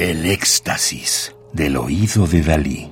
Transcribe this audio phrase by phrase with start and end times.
[0.00, 2.90] El éxtasis del oído de Dalí.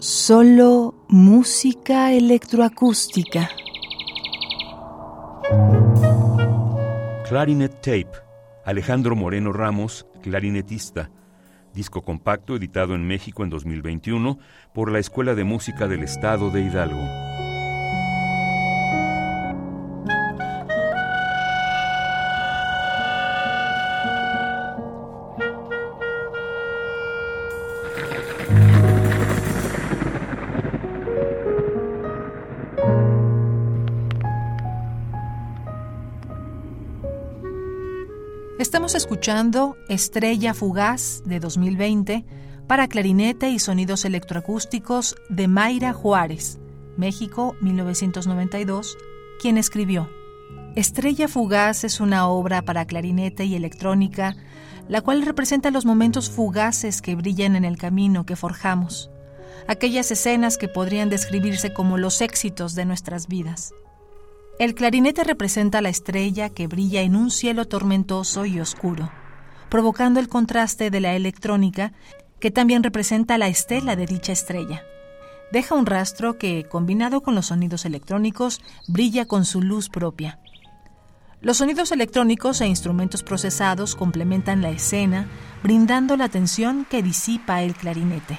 [0.00, 3.48] Solo música electroacústica.
[7.28, 8.10] Clarinet Tape.
[8.64, 11.12] Alejandro Moreno Ramos, clarinetista.
[11.74, 14.40] Disco compacto editado en México en 2021
[14.74, 17.47] por la Escuela de Música del Estado de Hidalgo.
[38.58, 42.24] Estamos escuchando Estrella Fugaz de 2020
[42.66, 46.58] para clarinete y sonidos electroacústicos de Mayra Juárez,
[46.96, 48.98] México 1992,
[49.40, 50.10] quien escribió.
[50.74, 54.36] Estrella Fugaz es una obra para clarinete y electrónica,
[54.88, 59.10] la cual representa los momentos fugaces que brillan en el camino que forjamos,
[59.66, 63.72] aquellas escenas que podrían describirse como los éxitos de nuestras vidas.
[64.58, 69.10] El clarinete representa la estrella que brilla en un cielo tormentoso y oscuro,
[69.68, 71.92] provocando el contraste de la electrónica
[72.40, 74.82] que también representa la estela de dicha estrella.
[75.52, 80.40] Deja un rastro que, combinado con los sonidos electrónicos, brilla con su luz propia.
[81.40, 85.28] Los sonidos electrónicos e instrumentos procesados complementan la escena,
[85.62, 88.38] brindando la tensión que disipa el clarinete.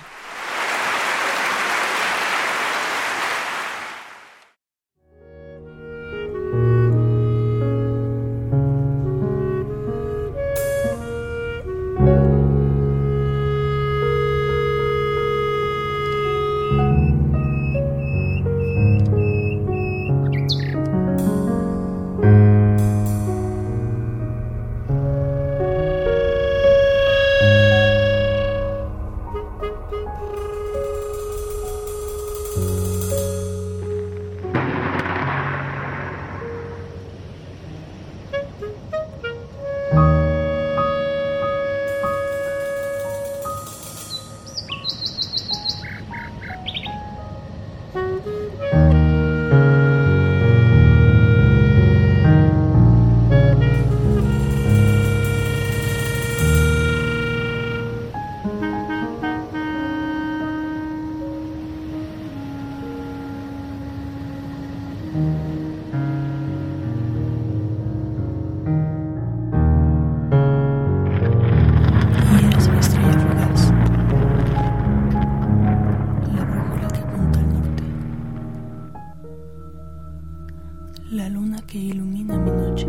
[81.12, 82.88] La luna que ilumina mi noche.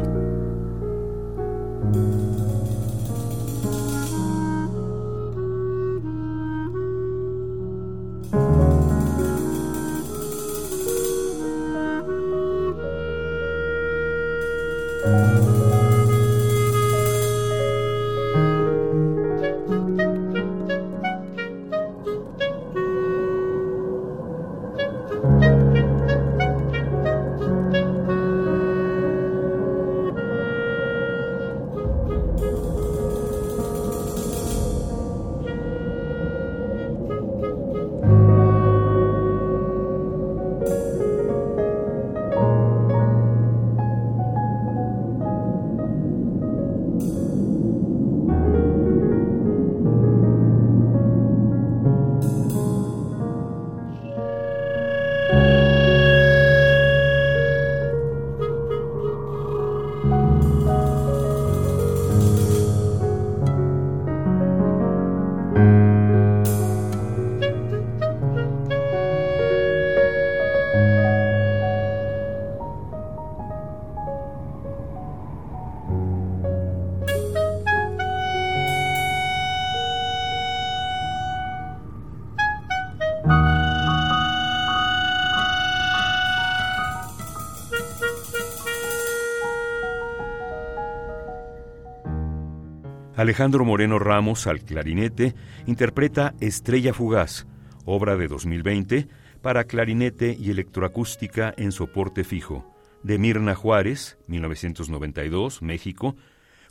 [93.21, 95.35] Alejandro Moreno Ramos al clarinete
[95.67, 97.47] interpreta Estrella Fugaz,
[97.85, 99.09] obra de 2020
[99.43, 106.17] para clarinete y electroacústica en soporte fijo, de Mirna Juárez, 1992, México,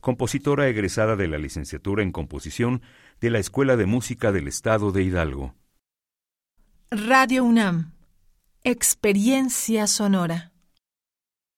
[0.02, 2.82] compositora egresada de la licenciatura en composición
[3.22, 5.54] de la Escuela de Música del Estado de Hidalgo.
[6.90, 7.92] Radio UNAM,
[8.64, 10.49] Experiencia Sonora.